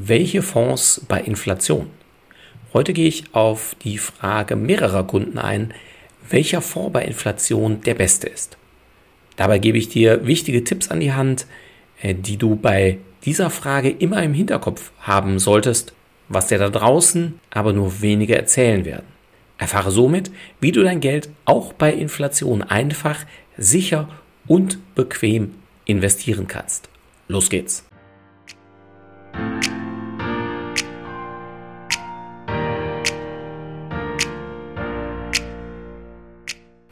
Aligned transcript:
Welche 0.00 0.42
Fonds 0.42 1.04
bei 1.08 1.20
Inflation? 1.20 1.90
Heute 2.72 2.92
gehe 2.92 3.08
ich 3.08 3.34
auf 3.34 3.74
die 3.82 3.98
Frage 3.98 4.54
mehrerer 4.54 5.04
Kunden 5.04 5.38
ein, 5.38 5.74
welcher 6.30 6.62
Fonds 6.62 6.92
bei 6.92 7.04
Inflation 7.04 7.80
der 7.80 7.94
beste 7.94 8.28
ist. 8.28 8.56
Dabei 9.34 9.58
gebe 9.58 9.76
ich 9.76 9.88
dir 9.88 10.24
wichtige 10.24 10.62
Tipps 10.62 10.88
an 10.88 11.00
die 11.00 11.14
Hand, 11.14 11.46
äh, 12.00 12.14
die 12.14 12.36
du 12.36 12.54
bei 12.54 12.98
dieser 13.24 13.50
Frage 13.50 13.90
immer 13.90 14.22
im 14.22 14.34
Hinterkopf 14.34 14.92
haben 15.00 15.40
solltest, 15.40 15.94
was 16.28 16.46
dir 16.46 16.58
da 16.58 16.68
draußen 16.68 17.40
aber 17.50 17.72
nur 17.72 18.00
wenige 18.00 18.36
erzählen 18.36 18.84
werden. 18.84 19.06
Erfahre 19.58 19.90
somit, 19.90 20.30
wie 20.60 20.70
du 20.70 20.84
dein 20.84 21.00
Geld 21.00 21.28
auch 21.44 21.72
bei 21.72 21.92
Inflation 21.92 22.62
einfach, 22.62 23.26
sicher 23.56 24.08
und 24.46 24.78
bequem 24.94 25.56
investieren 25.86 26.46
kannst. 26.46 26.88
Los 27.26 27.50
geht's! 27.50 27.88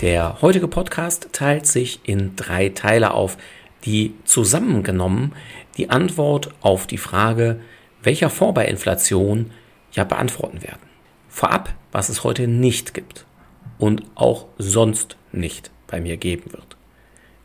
Der 0.00 0.40
heutige 0.40 0.66
Podcast 0.66 1.28
teilt 1.32 1.66
sich 1.66 2.00
in 2.04 2.34
drei 2.34 2.70
Teile 2.70 3.12
auf, 3.12 3.36
die 3.84 4.14
zusammengenommen 4.24 5.34
die 5.76 5.90
Antwort 5.90 6.54
auf 6.62 6.86
die 6.86 6.96
Frage, 6.96 7.60
welcher 8.02 8.30
Fonds 8.30 8.54
bei 8.54 8.64
Inflation 8.64 9.50
ja 9.92 10.04
beantworten 10.04 10.62
werden. 10.62 10.80
Vorab, 11.28 11.74
was 11.92 12.08
es 12.08 12.24
heute 12.24 12.48
nicht 12.48 12.94
gibt 12.94 13.26
und 13.78 14.02
auch 14.14 14.46
sonst 14.56 15.16
nicht 15.32 15.70
bei 15.86 16.00
mir 16.00 16.16
geben 16.16 16.50
wird. 16.52 16.76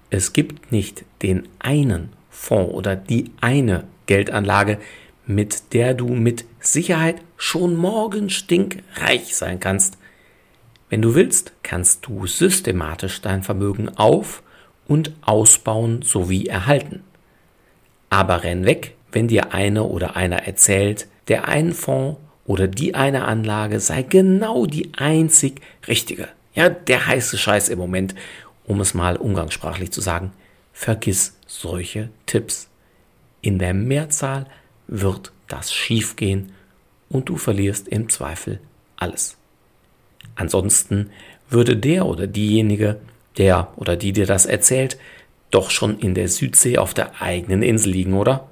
Es 0.10 0.32
gibt 0.32 0.72
nicht 0.72 1.04
den 1.24 1.50
einen 1.60 2.14
Fonds 2.30 2.74
oder 2.74 2.96
die 2.96 3.32
eine 3.42 3.84
Geldanlage, 4.06 4.80
mit 5.26 5.74
der 5.74 5.94
du 5.94 6.08
mit 6.08 6.46
Sicherheit 6.62 7.18
schon 7.36 7.76
morgen 7.76 8.30
stinkreich 8.30 9.36
sein 9.36 9.60
kannst, 9.60 9.98
wenn 10.96 11.02
du 11.02 11.14
willst, 11.14 11.52
kannst 11.62 12.06
du 12.06 12.26
systematisch 12.26 13.20
dein 13.20 13.44
Vermögen 13.44 13.90
auf- 13.98 14.42
und 14.88 15.12
ausbauen 15.20 16.04
sowie 16.04 16.46
erhalten. 16.46 17.04
Aber 18.10 18.46
renn 18.46 18.64
weg, 18.64 18.96
wenn 19.12 19.28
dir 19.28 19.54
eine 19.54 19.84
oder 19.84 20.16
einer 20.16 20.44
erzählt, 20.44 21.10
der 21.28 21.50
einen 21.50 21.74
Fonds 21.74 22.18
oder 22.46 22.70
die 22.70 22.96
eine 22.96 23.26
Anlage 23.26 23.82
sei 23.82 24.04
genau 24.04 24.68
die 24.68 24.94
einzig 24.96 25.60
richtige. 25.86 26.30
Ja, 26.54 26.70
der 26.70 27.08
heiße 27.08 27.38
Scheiß 27.38 27.68
im 27.68 27.78
Moment, 27.78 28.16
um 28.64 28.80
es 28.80 28.94
mal 28.94 29.18
umgangssprachlich 29.18 29.92
zu 29.92 30.00
sagen. 30.00 30.32
Vergiss 30.72 31.38
solche 31.46 32.08
Tipps. 32.26 32.70
In 33.42 33.60
der 33.60 33.74
Mehrzahl 33.74 34.46
wird 34.88 35.34
das 35.50 35.74
schiefgehen 35.74 36.54
und 37.10 37.28
du 37.28 37.36
verlierst 37.36 37.90
im 37.90 38.08
Zweifel 38.08 38.62
alles. 38.96 39.36
Ansonsten 40.36 41.10
würde 41.50 41.78
der 41.78 42.06
oder 42.06 42.28
diejenige, 42.28 42.98
der 43.38 43.70
oder 43.76 43.96
die 43.96 44.14
dir 44.14 44.26
das 44.26 44.46
erzählt, 44.46 44.98
doch 45.52 45.70
schon 45.70 46.00
in 46.00 46.16
der 46.16 46.28
Südsee 46.28 46.78
auf 46.78 46.94
der 46.94 47.22
eigenen 47.22 47.62
Insel 47.62 47.92
liegen, 47.92 48.14
oder? 48.14 48.50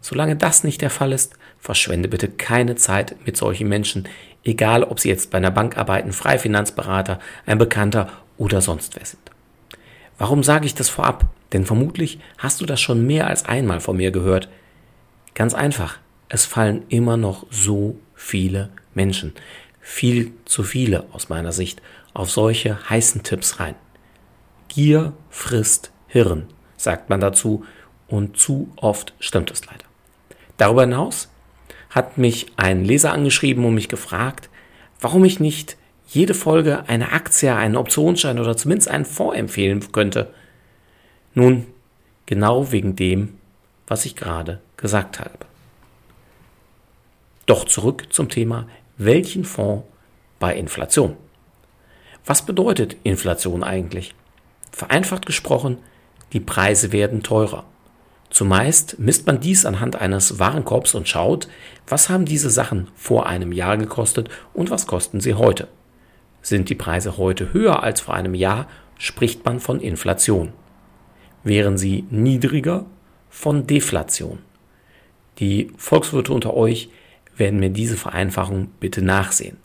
Solange 0.00 0.36
das 0.36 0.64
nicht 0.64 0.82
der 0.82 0.90
Fall 0.90 1.12
ist, 1.12 1.34
verschwende 1.58 2.08
bitte 2.08 2.28
keine 2.28 2.76
Zeit 2.76 3.16
mit 3.24 3.36
solchen 3.36 3.68
Menschen, 3.68 4.06
egal 4.44 4.84
ob 4.84 5.00
sie 5.00 5.08
jetzt 5.08 5.30
bei 5.30 5.38
einer 5.38 5.50
Bank 5.50 5.78
arbeiten, 5.78 6.12
Freifinanzberater, 6.12 7.18
ein 7.46 7.58
Bekannter 7.58 8.10
oder 8.36 8.60
sonst 8.60 8.96
wer 8.96 9.06
sind. 9.06 9.22
Warum 10.18 10.42
sage 10.42 10.66
ich 10.66 10.74
das 10.74 10.90
vorab? 10.90 11.26
Denn 11.52 11.64
vermutlich 11.64 12.18
hast 12.38 12.60
du 12.60 12.66
das 12.66 12.80
schon 12.80 13.06
mehr 13.06 13.26
als 13.26 13.46
einmal 13.46 13.80
von 13.80 13.96
mir 13.96 14.10
gehört. 14.10 14.48
Ganz 15.34 15.54
einfach, 15.54 15.98
es 16.28 16.44
fallen 16.44 16.82
immer 16.88 17.16
noch 17.16 17.46
so 17.50 17.96
viele 18.14 18.70
Menschen 18.94 19.32
viel 19.84 20.32
zu 20.46 20.62
viele 20.62 21.04
aus 21.12 21.28
meiner 21.28 21.52
Sicht 21.52 21.82
auf 22.14 22.30
solche 22.30 22.88
heißen 22.88 23.22
Tipps 23.22 23.60
rein. 23.60 23.74
Gier 24.68 25.12
frisst 25.28 25.92
Hirn, 26.08 26.48
sagt 26.78 27.10
man 27.10 27.20
dazu, 27.20 27.64
und 28.08 28.38
zu 28.38 28.72
oft 28.76 29.12
stimmt 29.20 29.50
es 29.50 29.66
leider. 29.66 29.84
Darüber 30.56 30.82
hinaus 30.82 31.28
hat 31.90 32.16
mich 32.16 32.46
ein 32.56 32.84
Leser 32.84 33.12
angeschrieben 33.12 33.64
und 33.64 33.74
mich 33.74 33.90
gefragt, 33.90 34.48
warum 35.00 35.22
ich 35.24 35.38
nicht 35.38 35.76
jede 36.08 36.32
Folge 36.34 36.88
eine 36.88 37.12
Aktie, 37.12 37.54
einen 37.54 37.76
Optionsschein 37.76 38.38
oder 38.38 38.56
zumindest 38.56 38.88
einen 38.88 39.04
Fonds 39.04 39.36
empfehlen 39.36 39.92
könnte. 39.92 40.32
Nun, 41.34 41.66
genau 42.24 42.72
wegen 42.72 42.96
dem, 42.96 43.34
was 43.86 44.06
ich 44.06 44.16
gerade 44.16 44.60
gesagt 44.78 45.20
habe. 45.20 45.38
Doch 47.44 47.66
zurück 47.66 48.06
zum 48.10 48.30
Thema 48.30 48.66
welchen 48.96 49.44
Fonds 49.44 49.84
bei 50.38 50.54
Inflation. 50.56 51.16
Was 52.24 52.46
bedeutet 52.46 52.96
Inflation 53.02 53.62
eigentlich? 53.62 54.14
Vereinfacht 54.70 55.26
gesprochen, 55.26 55.78
die 56.32 56.40
Preise 56.40 56.92
werden 56.92 57.22
teurer. 57.22 57.64
Zumeist 58.30 58.98
misst 58.98 59.26
man 59.26 59.40
dies 59.40 59.64
anhand 59.64 59.96
eines 59.96 60.38
Warenkorbs 60.38 60.94
und 60.94 61.08
schaut, 61.08 61.48
was 61.86 62.08
haben 62.08 62.24
diese 62.24 62.50
Sachen 62.50 62.88
vor 62.96 63.26
einem 63.26 63.52
Jahr 63.52 63.76
gekostet 63.76 64.28
und 64.52 64.70
was 64.70 64.86
kosten 64.86 65.20
sie 65.20 65.34
heute. 65.34 65.68
Sind 66.42 66.68
die 66.68 66.74
Preise 66.74 67.16
heute 67.16 67.52
höher 67.52 67.82
als 67.82 68.00
vor 68.00 68.14
einem 68.14 68.34
Jahr, 68.34 68.66
spricht 68.98 69.44
man 69.44 69.60
von 69.60 69.80
Inflation. 69.80 70.52
Wären 71.44 71.78
sie 71.78 72.04
niedriger, 72.10 72.86
von 73.30 73.66
Deflation. 73.66 74.38
Die 75.38 75.72
Volkswirte 75.76 76.32
unter 76.32 76.54
euch 76.54 76.88
werden 77.36 77.60
mir 77.60 77.70
diese 77.70 77.96
Vereinfachung 77.96 78.68
bitte 78.80 79.02
nachsehen. 79.02 79.56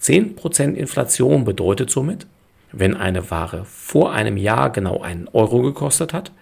10% 0.00 0.74
Inflation 0.74 1.44
bedeutet 1.44 1.90
somit, 1.90 2.26
wenn 2.72 2.96
eine 2.96 3.30
Ware 3.30 3.64
vor 3.64 4.12
einem 4.12 4.36
Jahr 4.36 4.70
genau 4.70 5.00
einen 5.00 5.28
Euro 5.28 5.62
gekostet 5.62 6.12
hat, 6.12 6.32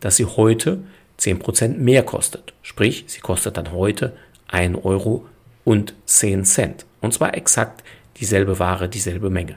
dass 0.00 0.16
sie 0.16 0.26
heute 0.26 0.82
10% 1.18 1.78
mehr 1.78 2.02
kostet. 2.02 2.54
Sprich, 2.62 3.04
sie 3.06 3.20
kostet 3.20 3.56
dann 3.56 3.72
heute 3.72 4.16
1 4.48 4.78
Euro 4.84 5.26
und 5.64 5.94
10 6.06 6.44
Cent. 6.44 6.86
Und 7.00 7.14
zwar 7.14 7.34
exakt 7.34 7.82
dieselbe 8.16 8.58
Ware, 8.58 8.88
dieselbe 8.88 9.30
Menge. 9.30 9.56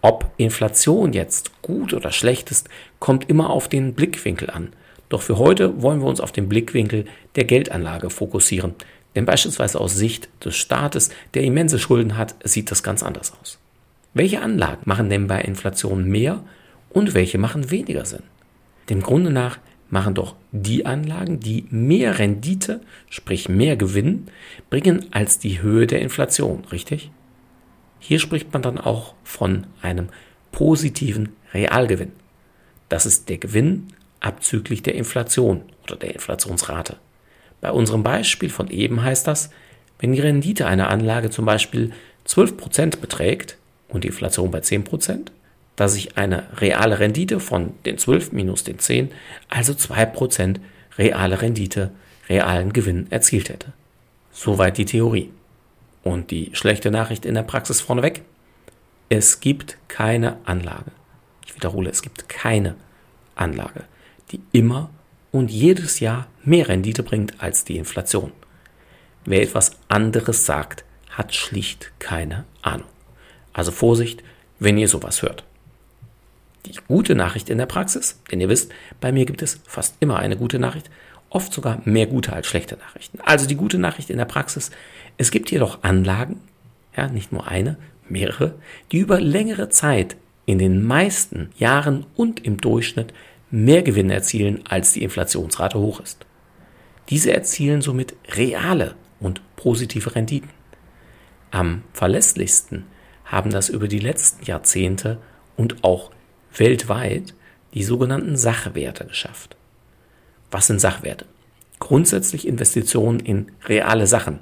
Ob 0.00 0.30
Inflation 0.36 1.12
jetzt 1.12 1.60
gut 1.62 1.92
oder 1.92 2.12
schlecht 2.12 2.50
ist, 2.50 2.68
kommt 3.00 3.28
immer 3.28 3.50
auf 3.50 3.68
den 3.68 3.94
Blickwinkel 3.94 4.50
an. 4.50 4.72
Doch 5.08 5.22
für 5.22 5.38
heute 5.38 5.82
wollen 5.82 6.00
wir 6.00 6.08
uns 6.08 6.20
auf 6.20 6.32
den 6.32 6.48
Blickwinkel 6.48 7.06
der 7.36 7.44
Geldanlage 7.44 8.10
fokussieren. 8.10 8.74
Denn 9.14 9.24
beispielsweise 9.24 9.80
aus 9.80 9.94
Sicht 9.94 10.28
des 10.44 10.56
Staates, 10.56 11.10
der 11.34 11.42
immense 11.42 11.78
Schulden 11.78 12.16
hat, 12.16 12.34
sieht 12.44 12.70
das 12.70 12.82
ganz 12.82 13.02
anders 13.02 13.32
aus. 13.40 13.58
Welche 14.14 14.42
Anlagen 14.42 14.82
machen 14.84 15.08
denn 15.10 15.26
bei 15.26 15.40
Inflation 15.40 16.04
mehr 16.04 16.44
und 16.90 17.14
welche 17.14 17.38
machen 17.38 17.70
weniger 17.70 18.04
Sinn? 18.04 18.22
Dem 18.90 19.02
Grunde 19.02 19.30
nach 19.30 19.58
machen 19.90 20.14
doch 20.14 20.34
die 20.52 20.86
Anlagen, 20.86 21.40
die 21.40 21.66
mehr 21.70 22.18
Rendite, 22.18 22.80
sprich 23.08 23.48
mehr 23.48 23.76
Gewinn, 23.76 24.26
bringen 24.70 25.06
als 25.10 25.38
die 25.38 25.62
Höhe 25.62 25.86
der 25.86 26.00
Inflation, 26.00 26.64
richtig? 26.70 27.10
Hier 27.98 28.18
spricht 28.18 28.52
man 28.52 28.62
dann 28.62 28.78
auch 28.78 29.14
von 29.24 29.66
einem 29.82 30.08
positiven 30.52 31.30
Realgewinn. 31.52 32.12
Das 32.88 33.06
ist 33.06 33.28
der 33.28 33.38
Gewinn 33.38 33.88
abzüglich 34.20 34.82
der 34.82 34.94
Inflation 34.94 35.62
oder 35.84 35.96
der 35.96 36.14
Inflationsrate. 36.14 36.96
Bei 37.60 37.72
unserem 37.72 38.02
Beispiel 38.02 38.50
von 38.50 38.68
eben 38.70 39.02
heißt 39.02 39.26
das, 39.26 39.50
wenn 39.98 40.12
die 40.12 40.20
Rendite 40.20 40.66
einer 40.66 40.90
Anlage 40.90 41.30
zum 41.30 41.44
Beispiel 41.44 41.92
12% 42.26 42.98
beträgt 42.98 43.56
und 43.88 44.04
die 44.04 44.08
Inflation 44.08 44.50
bei 44.50 44.60
10%, 44.60 45.30
dass 45.76 45.96
ich 45.96 46.16
eine 46.16 46.44
reale 46.60 46.98
Rendite 46.98 47.40
von 47.40 47.72
den 47.84 47.98
12 47.98 48.32
minus 48.32 48.64
den 48.64 48.78
10, 48.78 49.10
also 49.48 49.72
2% 49.72 50.56
reale 50.98 51.40
Rendite, 51.40 51.90
realen 52.28 52.72
Gewinn 52.72 53.06
erzielt 53.10 53.48
hätte. 53.48 53.72
Soweit 54.32 54.78
die 54.78 54.84
Theorie. 54.84 55.30
Und 56.02 56.30
die 56.30 56.50
schlechte 56.52 56.90
Nachricht 56.90 57.24
in 57.24 57.34
der 57.34 57.42
Praxis 57.42 57.80
vorneweg. 57.80 58.22
Es 59.08 59.40
gibt 59.40 59.78
keine 59.88 60.36
Anlage. 60.44 60.92
Ich 61.46 61.54
wiederhole, 61.54 61.90
es 61.90 62.02
gibt 62.02 62.28
keine 62.28 62.76
Anlage, 63.34 63.84
die 64.30 64.40
immer 64.52 64.90
und 65.32 65.50
jedes 65.50 66.00
Jahr 66.00 66.26
mehr 66.44 66.68
Rendite 66.68 67.02
bringt 67.02 67.40
als 67.42 67.64
die 67.64 67.76
Inflation. 67.76 68.32
Wer 69.24 69.42
etwas 69.42 69.72
anderes 69.88 70.46
sagt, 70.46 70.84
hat 71.10 71.34
schlicht 71.34 71.92
keine 71.98 72.44
Ahnung. 72.62 72.88
Also 73.52 73.72
Vorsicht, 73.72 74.22
wenn 74.58 74.78
ihr 74.78 74.88
sowas 74.88 75.22
hört. 75.22 75.44
Die 76.66 76.74
gute 76.86 77.14
Nachricht 77.14 77.50
in 77.50 77.58
der 77.58 77.66
Praxis, 77.66 78.20
denn 78.30 78.40
ihr 78.40 78.48
wisst, 78.48 78.72
bei 79.00 79.12
mir 79.12 79.26
gibt 79.26 79.42
es 79.42 79.60
fast 79.64 79.96
immer 80.00 80.18
eine 80.18 80.36
gute 80.36 80.58
Nachricht, 80.58 80.90
oft 81.30 81.52
sogar 81.52 81.80
mehr 81.84 82.06
gute 82.06 82.32
als 82.32 82.46
schlechte 82.46 82.76
Nachrichten. 82.76 83.20
Also 83.20 83.46
die 83.46 83.56
gute 83.56 83.78
Nachricht 83.78 84.10
in 84.10 84.18
der 84.18 84.24
Praxis, 84.24 84.70
es 85.16 85.30
gibt 85.30 85.50
jedoch 85.50 85.82
Anlagen, 85.82 86.40
ja, 86.96 87.08
nicht 87.08 87.32
nur 87.32 87.46
eine, 87.46 87.76
mehrere, 88.08 88.54
die 88.92 88.98
über 88.98 89.20
längere 89.20 89.68
Zeit 89.68 90.16
in 90.46 90.58
den 90.58 90.82
meisten 90.82 91.50
Jahren 91.58 92.06
und 92.16 92.44
im 92.44 92.56
Durchschnitt 92.56 93.12
mehr 93.50 93.82
Gewinn 93.82 94.10
erzielen, 94.10 94.64
als 94.68 94.92
die 94.92 95.02
Inflationsrate 95.02 95.78
hoch 95.78 96.00
ist. 96.00 96.26
Diese 97.08 97.32
erzielen 97.32 97.80
somit 97.80 98.14
reale 98.36 98.94
und 99.20 99.40
positive 99.56 100.14
Renditen. 100.14 100.50
Am 101.50 101.82
verlässlichsten 101.92 102.84
haben 103.24 103.50
das 103.50 103.68
über 103.68 103.88
die 103.88 103.98
letzten 103.98 104.44
Jahrzehnte 104.44 105.18
und 105.56 105.82
auch 105.82 106.10
weltweit 106.54 107.34
die 107.74 107.84
sogenannten 107.84 108.36
Sachwerte 108.36 109.06
geschafft. 109.06 109.56
Was 110.50 110.66
sind 110.66 110.80
Sachwerte? 110.80 111.26
Grundsätzlich 111.78 112.46
Investitionen 112.46 113.20
in 113.20 113.52
reale 113.66 114.06
Sachen. 114.06 114.40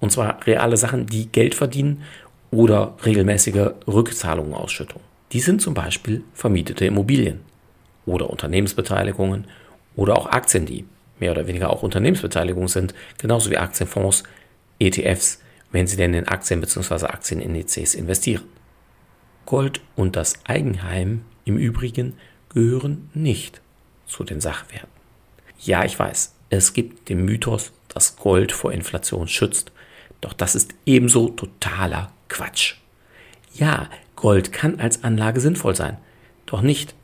Und 0.00 0.12
zwar 0.12 0.46
reale 0.46 0.76
Sachen, 0.76 1.06
die 1.06 1.26
Geld 1.26 1.54
verdienen 1.54 2.02
oder 2.50 2.96
regelmäßige 3.04 3.72
Rückzahlungen 3.86 4.54
ausschüttung. 4.54 5.02
Die 5.32 5.40
sind 5.40 5.60
zum 5.60 5.74
Beispiel 5.74 6.22
vermietete 6.34 6.86
Immobilien 6.86 7.40
oder 8.06 8.30
Unternehmensbeteiligungen 8.30 9.46
oder 9.96 10.16
auch 10.16 10.26
Aktien, 10.26 10.66
die 10.66 10.84
mehr 11.18 11.32
oder 11.32 11.46
weniger 11.46 11.70
auch 11.70 11.82
Unternehmensbeteiligungen 11.82 12.68
sind, 12.68 12.94
genauso 13.18 13.50
wie 13.50 13.58
Aktienfonds, 13.58 14.24
ETFs, 14.78 15.40
wenn 15.70 15.86
sie 15.86 15.96
denn 15.96 16.14
in 16.14 16.26
Aktien 16.26 16.60
bzw. 16.60 17.06
Aktienindizes 17.06 17.94
investieren. 17.94 18.44
Gold 19.46 19.80
und 19.96 20.16
das 20.16 20.34
Eigenheim 20.44 21.24
im 21.44 21.56
Übrigen 21.56 22.14
gehören 22.48 23.10
nicht 23.14 23.60
zu 24.06 24.24
den 24.24 24.40
Sachwerten. 24.40 24.88
Ja, 25.58 25.84
ich 25.84 25.98
weiß, 25.98 26.34
es 26.48 26.72
gibt 26.72 27.08
den 27.08 27.24
Mythos, 27.24 27.72
dass 27.88 28.16
Gold 28.16 28.52
vor 28.52 28.72
Inflation 28.72 29.28
schützt, 29.28 29.72
doch 30.20 30.32
das 30.32 30.54
ist 30.54 30.74
ebenso 30.86 31.28
totaler 31.28 32.12
Quatsch. 32.28 32.74
Ja, 33.54 33.88
Gold 34.16 34.52
kann 34.52 34.80
als 34.80 35.04
Anlage 35.04 35.40
sinnvoll 35.40 35.74
sein, 35.74 35.98
doch 36.46 36.62
nicht, 36.62 36.94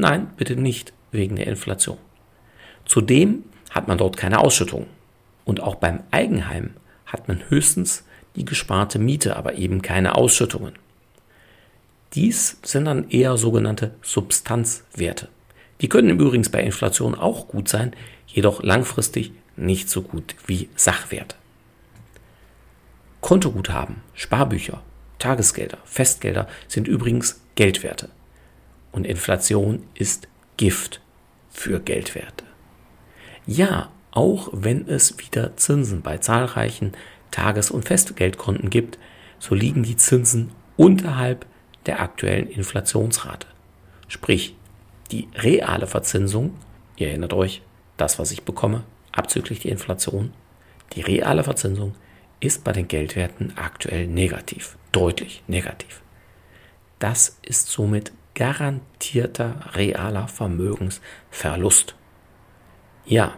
nein, 0.00 0.30
bitte 0.36 0.56
nicht 0.56 0.92
wegen 1.12 1.36
der 1.36 1.46
Inflation. 1.46 1.98
Zudem 2.84 3.44
hat 3.70 3.88
man 3.88 3.98
dort 3.98 4.16
keine 4.16 4.40
Ausschüttung. 4.40 4.86
Und 5.44 5.62
auch 5.62 5.76
beim 5.76 6.00
Eigenheim 6.10 6.74
hat 7.06 7.28
man 7.28 7.42
höchstens 7.48 8.04
die 8.36 8.44
gesparte 8.44 8.98
Miete, 8.98 9.36
aber 9.36 9.54
eben 9.54 9.82
keine 9.82 10.14
Ausschüttungen. 10.14 10.74
Dies 12.14 12.58
sind 12.62 12.86
dann 12.86 13.08
eher 13.10 13.36
sogenannte 13.36 13.94
Substanzwerte. 14.02 15.28
Die 15.80 15.88
können 15.88 16.10
übrigens 16.10 16.50
bei 16.50 16.62
Inflation 16.62 17.14
auch 17.14 17.48
gut 17.48 17.68
sein, 17.68 17.94
jedoch 18.26 18.62
langfristig 18.62 19.32
nicht 19.56 19.88
so 19.88 20.02
gut 20.02 20.34
wie 20.46 20.68
Sachwerte. 20.74 21.36
Kontoguthaben, 23.20 23.96
Sparbücher, 24.14 24.82
Tagesgelder, 25.18 25.78
Festgelder 25.84 26.48
sind 26.68 26.88
übrigens 26.88 27.40
Geldwerte. 27.54 28.08
Und 28.92 29.06
Inflation 29.06 29.84
ist 29.94 30.28
Gift 30.56 31.00
für 31.50 31.80
Geldwerte. 31.80 32.44
Ja, 33.46 33.90
auch 34.10 34.48
wenn 34.52 34.88
es 34.88 35.18
wieder 35.18 35.56
Zinsen 35.56 36.02
bei 36.02 36.18
zahlreichen 36.18 36.92
Tages- 37.30 37.70
und 37.70 37.84
Festgeldkonten 37.84 38.70
gibt, 38.70 38.98
so 39.38 39.54
liegen 39.54 39.82
die 39.82 39.96
Zinsen 39.96 40.52
unterhalb 40.76 41.46
der 41.86 42.00
aktuellen 42.00 42.48
Inflationsrate. 42.48 43.46
Sprich, 44.08 44.56
die 45.10 45.28
reale 45.34 45.86
Verzinsung, 45.86 46.56
ihr 46.96 47.08
erinnert 47.08 47.32
euch, 47.32 47.62
das, 47.96 48.18
was 48.18 48.32
ich 48.32 48.42
bekomme, 48.42 48.84
abzüglich 49.12 49.60
die 49.60 49.68
Inflation, 49.68 50.32
die 50.92 51.00
reale 51.00 51.44
Verzinsung 51.44 51.94
ist 52.40 52.64
bei 52.64 52.72
den 52.72 52.88
Geldwerten 52.88 53.52
aktuell 53.56 54.06
negativ, 54.06 54.76
deutlich 54.92 55.42
negativ. 55.46 56.02
Das 56.98 57.38
ist 57.42 57.68
somit 57.68 58.12
garantierter 58.34 59.56
realer 59.74 60.28
Vermögensverlust. 60.28 61.94
Ja, 63.04 63.34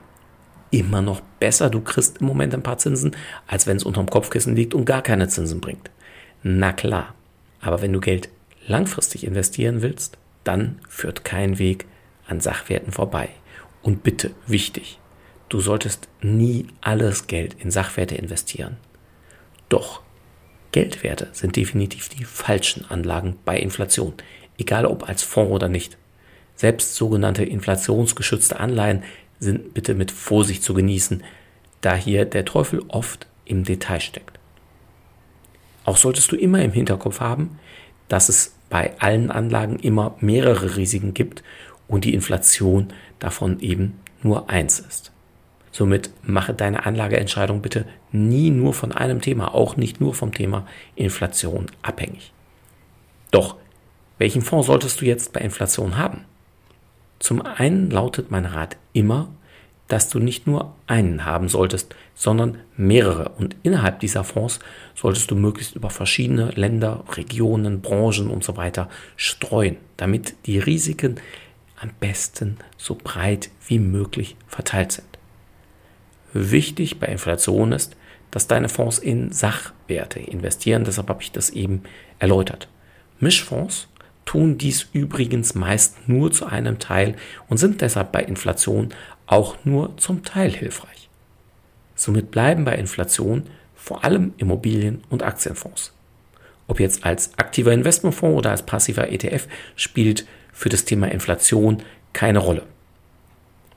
immer 0.70 1.02
noch 1.02 1.20
besser, 1.40 1.70
du 1.70 1.80
kriegst 1.80 2.18
im 2.18 2.26
Moment 2.26 2.54
ein 2.54 2.62
paar 2.62 2.78
Zinsen, 2.78 3.16
als 3.46 3.66
wenn 3.66 3.76
es 3.76 3.84
unterm 3.84 4.08
Kopfkissen 4.08 4.56
liegt 4.56 4.74
und 4.74 4.84
gar 4.84 5.02
keine 5.02 5.28
Zinsen 5.28 5.60
bringt. 5.60 5.90
Na 6.42 6.72
klar, 6.72 7.14
aber 7.60 7.82
wenn 7.82 7.92
du 7.92 8.00
Geld 8.00 8.28
langfristig 8.66 9.24
investieren 9.24 9.82
willst, 9.82 10.18
dann 10.44 10.80
führt 10.88 11.24
kein 11.24 11.58
Weg 11.58 11.86
an 12.26 12.40
Sachwerten 12.40 12.92
vorbei. 12.92 13.28
Und 13.82 14.02
bitte, 14.02 14.32
wichtig, 14.46 14.98
du 15.48 15.60
solltest 15.60 16.08
nie 16.20 16.66
alles 16.80 17.26
Geld 17.26 17.54
in 17.58 17.70
Sachwerte 17.70 18.14
investieren. 18.14 18.76
Doch 19.68 20.02
Geldwerte 20.72 21.28
sind 21.32 21.56
definitiv 21.56 22.08
die 22.08 22.24
falschen 22.24 22.84
Anlagen 22.86 23.36
bei 23.44 23.58
Inflation, 23.58 24.14
egal 24.62 24.86
ob 24.86 25.08
als 25.08 25.22
Fonds 25.22 25.52
oder 25.52 25.68
nicht. 25.68 25.98
Selbst 26.54 26.94
sogenannte 26.94 27.44
inflationsgeschützte 27.44 28.58
Anleihen 28.58 29.02
sind 29.38 29.74
bitte 29.74 29.94
mit 29.94 30.10
Vorsicht 30.10 30.62
zu 30.62 30.74
genießen, 30.74 31.22
da 31.80 31.94
hier 31.96 32.24
der 32.24 32.44
Teufel 32.44 32.82
oft 32.88 33.26
im 33.44 33.64
Detail 33.64 34.00
steckt. 34.00 34.38
Auch 35.84 35.96
solltest 35.96 36.30
du 36.30 36.36
immer 36.36 36.62
im 36.62 36.72
Hinterkopf 36.72 37.20
haben, 37.20 37.58
dass 38.08 38.28
es 38.28 38.54
bei 38.70 38.92
allen 39.00 39.30
Anlagen 39.30 39.78
immer 39.80 40.14
mehrere 40.20 40.76
Risiken 40.76 41.12
gibt 41.12 41.42
und 41.88 42.04
die 42.04 42.14
Inflation 42.14 42.92
davon 43.18 43.58
eben 43.60 43.98
nur 44.22 44.48
eins 44.48 44.78
ist. 44.78 45.10
Somit 45.72 46.10
mache 46.22 46.54
deine 46.54 46.86
Anlageentscheidung 46.86 47.62
bitte 47.62 47.86
nie 48.12 48.50
nur 48.50 48.74
von 48.74 48.92
einem 48.92 49.20
Thema, 49.20 49.54
auch 49.54 49.76
nicht 49.76 50.00
nur 50.00 50.14
vom 50.14 50.32
Thema 50.32 50.66
Inflation 50.94 51.66
abhängig. 51.82 52.32
Doch, 53.30 53.56
welchen 54.18 54.42
Fonds 54.42 54.66
solltest 54.66 55.00
du 55.00 55.04
jetzt 55.04 55.32
bei 55.32 55.40
Inflation 55.40 55.96
haben? 55.96 56.24
Zum 57.18 57.42
einen 57.42 57.90
lautet 57.90 58.30
mein 58.30 58.44
Rat 58.44 58.76
immer, 58.92 59.28
dass 59.88 60.08
du 60.08 60.18
nicht 60.18 60.46
nur 60.46 60.74
einen 60.86 61.24
haben 61.24 61.48
solltest, 61.48 61.94
sondern 62.14 62.58
mehrere. 62.76 63.28
Und 63.30 63.56
innerhalb 63.62 64.00
dieser 64.00 64.24
Fonds 64.24 64.58
solltest 64.94 65.30
du 65.30 65.34
möglichst 65.34 65.76
über 65.76 65.90
verschiedene 65.90 66.50
Länder, 66.52 67.04
Regionen, 67.14 67.82
Branchen 67.82 68.28
und 68.28 68.42
so 68.42 68.56
weiter 68.56 68.88
streuen, 69.16 69.76
damit 69.98 70.34
die 70.46 70.58
Risiken 70.58 71.16
am 71.78 71.90
besten 72.00 72.56
so 72.78 72.96
breit 72.96 73.50
wie 73.66 73.78
möglich 73.78 74.36
verteilt 74.46 74.92
sind. 74.92 75.18
Wichtig 76.32 76.98
bei 76.98 77.08
Inflation 77.08 77.72
ist, 77.72 77.94
dass 78.30 78.46
deine 78.46 78.70
Fonds 78.70 78.98
in 78.98 79.30
Sachwerte 79.30 80.20
investieren. 80.20 80.84
Deshalb 80.84 81.08
habe 81.08 81.22
ich 81.22 81.32
das 81.32 81.50
eben 81.50 81.82
erläutert. 82.18 82.68
Mischfonds 83.20 83.88
tun 84.32 84.56
dies 84.56 84.88
übrigens 84.94 85.54
meist 85.54 86.08
nur 86.08 86.32
zu 86.32 86.46
einem 86.46 86.78
Teil 86.78 87.16
und 87.50 87.58
sind 87.58 87.82
deshalb 87.82 88.12
bei 88.12 88.22
Inflation 88.22 88.88
auch 89.26 89.58
nur 89.64 89.94
zum 89.98 90.24
Teil 90.24 90.50
hilfreich. 90.50 91.10
Somit 91.94 92.30
bleiben 92.30 92.64
bei 92.64 92.76
Inflation 92.76 93.42
vor 93.74 94.04
allem 94.04 94.32
Immobilien- 94.38 95.04
und 95.10 95.22
Aktienfonds. 95.22 95.92
Ob 96.66 96.80
jetzt 96.80 97.04
als 97.04 97.36
aktiver 97.36 97.74
Investmentfonds 97.74 98.38
oder 98.38 98.52
als 98.52 98.64
passiver 98.64 99.12
ETF 99.12 99.48
spielt 99.76 100.26
für 100.50 100.70
das 100.70 100.86
Thema 100.86 101.12
Inflation 101.12 101.82
keine 102.14 102.38
Rolle. 102.38 102.62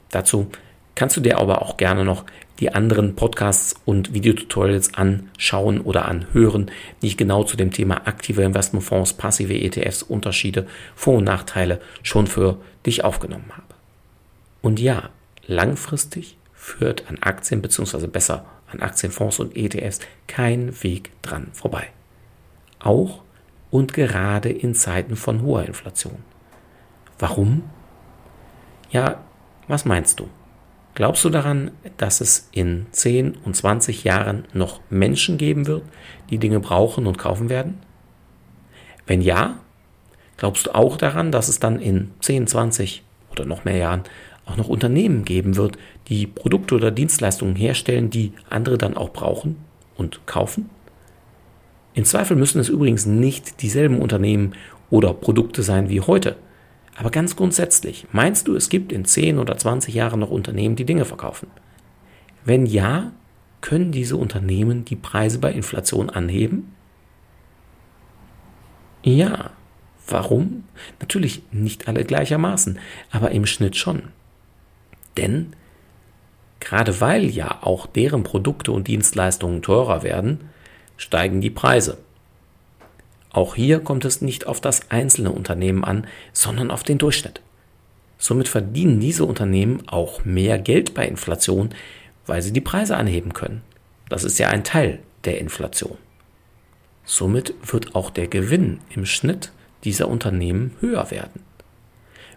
Dazu 0.09 0.49
kannst 0.95 1.17
du 1.17 1.21
dir 1.21 1.37
aber 1.37 1.61
auch 1.61 1.77
gerne 1.77 2.05
noch 2.05 2.25
die 2.59 2.73
anderen 2.73 3.15
Podcasts 3.15 3.75
und 3.85 4.13
Videotutorials 4.13 4.93
anschauen 4.93 5.81
oder 5.81 6.07
anhören, 6.07 6.71
die 7.01 7.07
ich 7.07 7.17
genau 7.17 7.43
zu 7.43 7.57
dem 7.57 7.71
Thema 7.71 8.07
aktive 8.07 8.43
Investmentfonds, 8.43 9.13
passive 9.13 9.53
ETFs, 9.53 10.03
Unterschiede, 10.03 10.65
Vor- 10.95 11.17
und 11.17 11.25
Nachteile 11.25 11.81
schon 12.01 12.27
für 12.27 12.57
dich 12.85 13.03
aufgenommen 13.03 13.51
habe. 13.51 13.75
Und 14.61 14.79
ja, 14.79 15.09
langfristig 15.47 16.37
führt 16.53 17.09
an 17.09 17.19
Aktien 17.21 17.61
bzw. 17.61 18.07
besser 18.07 18.45
an 18.71 18.81
Aktienfonds 18.81 19.39
und 19.39 19.55
ETFs 19.55 19.99
kein 20.27 20.81
Weg 20.81 21.11
dran 21.21 21.47
vorbei. 21.53 21.89
Auch 22.79 23.21
und 23.69 23.93
gerade 23.93 24.49
in 24.49 24.73
Zeiten 24.73 25.15
von 25.15 25.41
hoher 25.41 25.65
Inflation. 25.65 26.23
Warum? 27.19 27.63
Ja, 28.89 29.23
was 29.67 29.85
meinst 29.85 30.19
du? 30.19 30.29
Glaubst 30.95 31.25
du 31.25 31.29
daran, 31.29 31.71
dass 31.97 32.21
es 32.21 32.47
in 32.53 32.85
10 32.91 33.35
und 33.43 33.53
20 33.53 34.05
Jahren 34.05 34.45
noch 34.53 34.79
Menschen 34.89 35.37
geben 35.37 35.67
wird, 35.67 35.83
die 36.29 36.37
Dinge 36.37 36.61
brauchen 36.61 37.05
und 37.05 37.17
kaufen 37.17 37.49
werden? 37.49 37.79
Wenn 39.05 39.21
ja, 39.21 39.59
glaubst 40.37 40.67
du 40.67 40.73
auch 40.73 40.95
daran, 40.95 41.33
dass 41.33 41.49
es 41.49 41.59
dann 41.59 41.81
in 41.81 42.11
10, 42.21 42.47
20 42.47 43.03
oder 43.29 43.45
noch 43.45 43.65
mehr 43.65 43.75
Jahren 43.75 44.03
auch 44.45 44.55
noch 44.55 44.69
Unternehmen 44.69 45.25
geben 45.25 45.57
wird, 45.57 45.77
die 46.07 46.27
Produkte 46.27 46.75
oder 46.75 46.91
Dienstleistungen 46.91 47.57
herstellen, 47.57 48.09
die 48.09 48.31
andere 48.49 48.77
dann 48.77 48.95
auch 48.95 49.09
brauchen 49.09 49.57
und 49.97 50.25
kaufen? 50.25 50.69
In 51.93 52.05
Zweifel 52.05 52.37
müssen 52.37 52.61
es 52.61 52.69
übrigens 52.69 53.05
nicht 53.05 53.61
dieselben 53.61 53.99
Unternehmen 53.99 54.53
oder 54.89 55.13
Produkte 55.13 55.61
sein 55.61 55.89
wie 55.89 55.99
heute. 55.99 56.37
Aber 56.95 57.11
ganz 57.11 57.35
grundsätzlich, 57.35 58.07
meinst 58.11 58.47
du, 58.47 58.55
es 58.55 58.69
gibt 58.69 58.91
in 58.91 59.05
10 59.05 59.37
oder 59.37 59.57
20 59.57 59.93
Jahren 59.93 60.19
noch 60.19 60.31
Unternehmen, 60.31 60.75
die 60.75 60.85
Dinge 60.85 61.05
verkaufen? 61.05 61.47
Wenn 62.45 62.65
ja, 62.65 63.11
können 63.61 63.91
diese 63.91 64.15
Unternehmen 64.15 64.85
die 64.85 64.95
Preise 64.95 65.39
bei 65.39 65.51
Inflation 65.51 66.09
anheben? 66.09 66.73
Ja. 69.03 69.51
Warum? 70.07 70.65
Natürlich 70.99 71.41
nicht 71.51 71.87
alle 71.87 72.05
gleichermaßen, 72.05 72.77
aber 73.11 73.31
im 73.31 73.47
Schnitt 73.47 73.75
schon. 73.75 74.09
Denn 75.17 75.53
gerade 76.59 77.01
weil 77.01 77.25
ja 77.25 77.59
auch 77.61 77.87
deren 77.87 78.21
Produkte 78.21 78.71
und 78.71 78.87
Dienstleistungen 78.87 79.63
teurer 79.63 80.03
werden, 80.03 80.49
steigen 80.97 81.41
die 81.41 81.49
Preise. 81.49 81.97
Auch 83.35 83.53
hier 83.55 83.81
kommt 83.81 84.05
es 84.05 84.21
nicht 84.21 84.47
auf 84.47 84.61
das 84.61 84.91
einzelne 84.91 85.29
Unternehmen 85.29 85.83
an, 85.83 86.07
sondern 86.31 86.71
auf 86.71 86.83
den 86.83 86.97
Durchschnitt. 86.97 87.41
Somit 88.17 88.47
verdienen 88.47 89.01
diese 89.01 89.25
Unternehmen 89.25 89.83
auch 89.87 90.23
mehr 90.23 90.57
Geld 90.57 90.93
bei 90.93 91.05
Inflation, 91.05 91.75
weil 92.25 92.41
sie 92.41 92.53
die 92.53 92.61
Preise 92.61 92.95
anheben 92.95 93.33
können. 93.33 93.61
Das 94.07 94.23
ist 94.23 94.39
ja 94.39 94.47
ein 94.47 94.63
Teil 94.63 94.99
der 95.25 95.39
Inflation. 95.39 95.97
Somit 97.03 97.53
wird 97.61 97.93
auch 97.93 98.09
der 98.09 98.27
Gewinn 98.27 98.79
im 98.89 99.05
Schnitt 99.05 99.51
dieser 99.83 100.07
Unternehmen 100.07 100.71
höher 100.79 101.11
werden. 101.11 101.43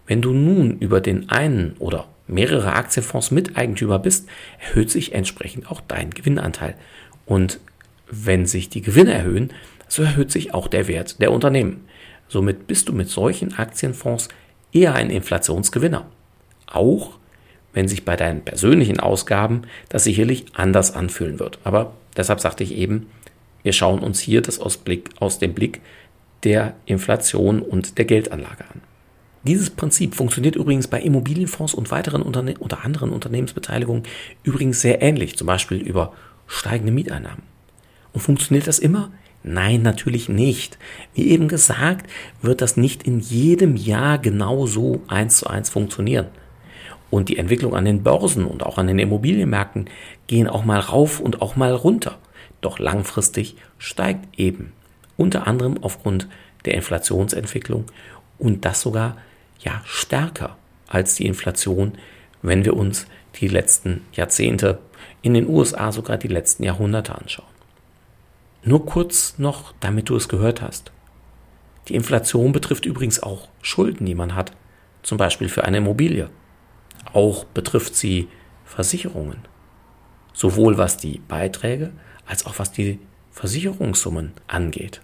Wenn 0.04 0.20
du 0.20 0.32
nun 0.32 0.80
über 0.80 1.00
den 1.00 1.30
einen 1.30 1.76
oder 1.78 2.08
mehrere 2.26 2.72
Aktienfonds 2.72 3.30
Miteigentümer 3.30 4.00
bist, 4.00 4.28
erhöht 4.58 4.90
sich 4.90 5.14
entsprechend 5.14 5.70
auch 5.70 5.80
dein 5.80 6.10
Gewinnanteil. 6.10 6.74
Und 7.24 7.60
wenn 8.10 8.46
sich 8.46 8.68
die 8.68 8.82
Gewinne 8.82 9.12
erhöhen, 9.12 9.52
so 9.88 10.02
erhöht 10.02 10.30
sich 10.30 10.54
auch 10.54 10.68
der 10.68 10.86
Wert 10.88 11.20
der 11.20 11.32
Unternehmen. 11.32 11.84
Somit 12.28 12.66
bist 12.66 12.88
du 12.88 12.92
mit 12.92 13.08
solchen 13.08 13.54
Aktienfonds 13.54 14.28
eher 14.72 14.94
ein 14.94 15.10
Inflationsgewinner. 15.10 16.06
Auch 16.66 17.18
wenn 17.72 17.88
sich 17.88 18.04
bei 18.04 18.16
deinen 18.16 18.42
persönlichen 18.42 19.00
Ausgaben 19.00 19.62
das 19.88 20.04
sicherlich 20.04 20.46
anders 20.54 20.94
anfühlen 20.94 21.38
wird. 21.38 21.58
Aber 21.64 21.92
deshalb 22.16 22.40
sagte 22.40 22.64
ich 22.64 22.74
eben, 22.74 23.06
wir 23.62 23.72
schauen 23.72 24.00
uns 24.00 24.20
hier 24.20 24.42
das 24.42 24.58
aus, 24.58 24.76
Blick, 24.76 25.10
aus 25.20 25.38
dem 25.38 25.54
Blick 25.54 25.80
der 26.44 26.74
Inflation 26.86 27.60
und 27.60 27.98
der 27.98 28.04
Geldanlage 28.04 28.64
an. 28.72 28.82
Dieses 29.44 29.70
Prinzip 29.70 30.14
funktioniert 30.14 30.56
übrigens 30.56 30.88
bei 30.88 31.00
Immobilienfonds 31.00 31.74
und 31.74 31.90
weiteren 31.90 32.22
Unterne 32.22 32.58
oder 32.58 32.84
anderen 32.84 33.10
Unternehmensbeteiligungen 33.10 34.02
übrigens 34.42 34.80
sehr 34.80 35.00
ähnlich, 35.00 35.36
zum 35.36 35.46
Beispiel 35.46 35.78
über 35.78 36.12
steigende 36.46 36.92
Mieteinnahmen. 36.92 37.42
Und 38.12 38.20
funktioniert 38.20 38.66
das 38.66 38.78
immer? 38.78 39.10
Nein, 39.42 39.82
natürlich 39.82 40.28
nicht. 40.28 40.78
Wie 41.14 41.28
eben 41.28 41.48
gesagt, 41.48 42.10
wird 42.42 42.60
das 42.60 42.76
nicht 42.76 43.04
in 43.04 43.20
jedem 43.20 43.76
Jahr 43.76 44.18
genau 44.18 44.66
so 44.66 45.02
eins 45.08 45.38
zu 45.38 45.46
eins 45.46 45.70
funktionieren. 45.70 46.26
Und 47.10 47.28
die 47.28 47.38
Entwicklung 47.38 47.74
an 47.74 47.84
den 47.84 48.02
Börsen 48.02 48.44
und 48.44 48.62
auch 48.62 48.78
an 48.78 48.86
den 48.86 48.98
Immobilienmärkten 48.98 49.88
gehen 50.26 50.48
auch 50.48 50.64
mal 50.64 50.80
rauf 50.80 51.20
und 51.20 51.40
auch 51.40 51.56
mal 51.56 51.72
runter. 51.72 52.18
Doch 52.60 52.78
langfristig 52.78 53.56
steigt 53.78 54.38
eben 54.38 54.72
unter 55.16 55.46
anderem 55.46 55.82
aufgrund 55.82 56.28
der 56.64 56.74
Inflationsentwicklung 56.74 57.86
und 58.38 58.64
das 58.64 58.82
sogar 58.82 59.16
ja 59.60 59.80
stärker 59.84 60.56
als 60.86 61.14
die 61.14 61.26
Inflation, 61.26 61.92
wenn 62.42 62.64
wir 62.64 62.76
uns 62.76 63.06
die 63.36 63.48
letzten 63.48 64.02
Jahrzehnte 64.12 64.78
in 65.22 65.34
den 65.34 65.48
USA 65.48 65.92
sogar 65.92 66.16
die 66.18 66.28
letzten 66.28 66.64
Jahrhunderte 66.64 67.14
anschauen. 67.14 67.57
Nur 68.68 68.84
kurz 68.84 69.38
noch, 69.38 69.72
damit 69.80 70.10
du 70.10 70.16
es 70.16 70.28
gehört 70.28 70.60
hast. 70.60 70.92
Die 71.88 71.94
Inflation 71.94 72.52
betrifft 72.52 72.84
übrigens 72.84 73.22
auch 73.22 73.48
Schulden, 73.62 74.04
die 74.04 74.14
man 74.14 74.34
hat, 74.34 74.52
zum 75.02 75.16
Beispiel 75.16 75.48
für 75.48 75.64
eine 75.64 75.78
Immobilie. 75.78 76.28
Auch 77.14 77.44
betrifft 77.44 77.94
sie 77.94 78.28
Versicherungen, 78.66 79.38
sowohl 80.34 80.76
was 80.76 80.98
die 80.98 81.22
Beiträge 81.26 81.92
als 82.26 82.44
auch 82.44 82.58
was 82.58 82.70
die 82.70 82.98
Versicherungssummen 83.30 84.32
angeht. 84.48 85.00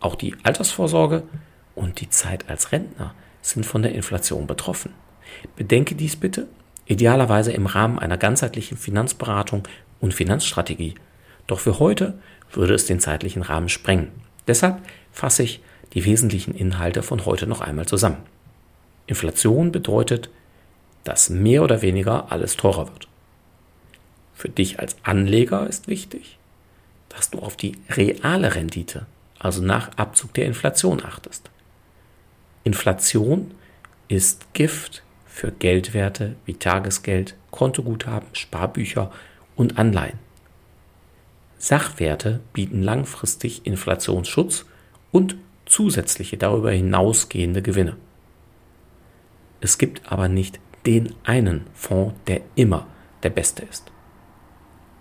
Auch 0.00 0.14
die 0.14 0.34
Altersvorsorge 0.42 1.24
und 1.74 2.00
die 2.00 2.08
Zeit 2.08 2.48
als 2.48 2.72
Rentner 2.72 3.14
sind 3.42 3.66
von 3.66 3.82
der 3.82 3.94
Inflation 3.94 4.46
betroffen. 4.46 4.94
Bedenke 5.54 5.96
dies 5.96 6.16
bitte, 6.16 6.48
idealerweise 6.86 7.52
im 7.52 7.66
Rahmen 7.66 7.98
einer 7.98 8.16
ganzheitlichen 8.16 8.78
Finanzberatung 8.78 9.68
und 10.00 10.14
Finanzstrategie. 10.14 10.94
Doch 11.46 11.60
für 11.60 11.78
heute 11.78 12.18
würde 12.52 12.74
es 12.74 12.86
den 12.86 13.00
zeitlichen 13.00 13.42
Rahmen 13.42 13.68
sprengen. 13.68 14.08
Deshalb 14.46 14.80
fasse 15.12 15.42
ich 15.42 15.62
die 15.94 16.04
wesentlichen 16.04 16.54
Inhalte 16.54 17.02
von 17.02 17.24
heute 17.26 17.46
noch 17.46 17.60
einmal 17.60 17.86
zusammen. 17.86 18.18
Inflation 19.06 19.72
bedeutet, 19.72 20.30
dass 21.04 21.30
mehr 21.30 21.62
oder 21.62 21.82
weniger 21.82 22.30
alles 22.30 22.56
teurer 22.56 22.88
wird. 22.88 23.08
Für 24.34 24.48
dich 24.48 24.80
als 24.80 24.96
Anleger 25.02 25.66
ist 25.66 25.88
wichtig, 25.88 26.38
dass 27.08 27.30
du 27.30 27.38
auf 27.38 27.56
die 27.56 27.76
reale 27.90 28.54
Rendite, 28.54 29.06
also 29.38 29.62
nach 29.62 29.90
Abzug 29.96 30.34
der 30.34 30.46
Inflation 30.46 31.04
achtest. 31.04 31.50
Inflation 32.64 33.52
ist 34.08 34.52
Gift 34.54 35.02
für 35.26 35.50
Geldwerte 35.50 36.36
wie 36.44 36.54
Tagesgeld, 36.54 37.34
Kontoguthaben, 37.50 38.28
Sparbücher 38.34 39.10
und 39.56 39.78
Anleihen. 39.78 40.18
Sachwerte 41.62 42.40
bieten 42.52 42.82
langfristig 42.82 43.64
Inflationsschutz 43.64 44.66
und 45.12 45.36
zusätzliche 45.64 46.36
darüber 46.36 46.72
hinausgehende 46.72 47.62
Gewinne. 47.62 47.96
Es 49.60 49.78
gibt 49.78 50.10
aber 50.10 50.26
nicht 50.26 50.58
den 50.86 51.14
einen 51.22 51.68
Fonds, 51.72 52.16
der 52.26 52.40
immer 52.56 52.88
der 53.22 53.30
beste 53.30 53.62
ist. 53.62 53.92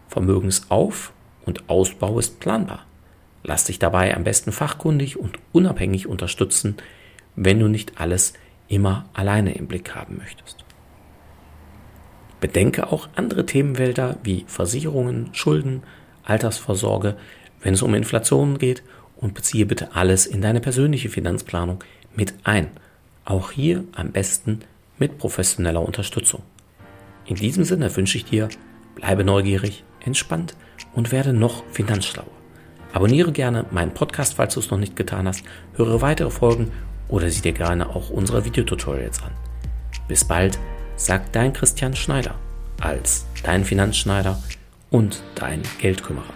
Vermögensauf- 0.08 1.14
und 1.48 1.68
Ausbau 1.68 2.20
ist 2.20 2.40
planbar. 2.40 2.86
Lass 3.42 3.64
dich 3.64 3.80
dabei 3.80 4.16
am 4.16 4.24
besten 4.24 4.52
fachkundig 4.52 5.18
und 5.18 5.40
unabhängig 5.54 6.06
unterstützen, 6.06 6.78
wenn 7.36 7.60
du 7.60 7.70
nicht 7.70 8.00
alles 8.00 8.34
immer 8.68 9.10
alleine 9.14 9.56
im 9.56 9.66
Blick 9.66 9.96
haben 9.96 10.18
möchtest. 10.18 10.64
Bedenke 12.40 12.92
auch 12.92 13.10
andere 13.16 13.48
Themenwälder 13.48 14.20
wie 14.22 14.46
Versicherungen, 14.46 15.34
Schulden, 15.34 15.82
Altersvorsorge, 16.24 17.18
wenn 17.62 17.74
es 17.74 17.82
um 17.82 17.94
Inflation 17.94 18.58
geht 18.58 18.84
und 19.18 19.34
beziehe 19.34 19.66
bitte 19.66 19.96
alles 19.96 20.26
in 20.26 20.42
deine 20.42 20.60
persönliche 20.60 21.10
Finanzplanung 21.10 21.84
mit 22.16 22.34
ein. 22.44 22.68
Auch 23.26 23.52
hier 23.52 23.84
am 23.94 24.12
besten 24.12 24.60
mit 24.98 25.18
professioneller 25.18 25.82
Unterstützung. 25.82 26.42
In 27.26 27.36
diesem 27.36 27.64
Sinne 27.64 27.96
wünsche 27.96 28.18
ich 28.18 28.26
dir, 28.26 28.50
bleibe 28.96 29.24
neugierig, 29.24 29.84
entspannt 30.04 30.56
und 30.94 31.12
werde 31.12 31.34
noch 31.34 31.64
finanzschlauer. 31.72 32.26
Abonniere 32.94 33.32
gerne 33.32 33.66
meinen 33.72 33.94
Podcast, 33.94 34.34
falls 34.34 34.56
du 34.56 34.60
es 34.60 34.70
noch 34.70 34.78
nicht 34.78 34.96
getan 34.96 35.28
hast, 35.28 35.44
höre 35.76 36.02
weitere 36.02 36.30
Folgen 36.30 36.72
oder 37.08 37.30
sieh 37.30 37.42
dir 37.42 37.54
gerne 37.54 37.90
auch 37.90 38.10
unsere 38.10 38.44
Videotutorials 38.44 39.22
an. 39.24 39.32
Bis 40.08 40.26
bald, 40.26 40.60
sagt 40.96 41.36
dein 41.36 41.54
Christian 41.54 41.96
Schneider 41.96 42.36
als 42.80 43.26
dein 43.44 43.64
Finanzschneider 43.64 44.42
und 44.92 45.24
dein 45.36 45.64
Geldkümmerer. 45.80 46.34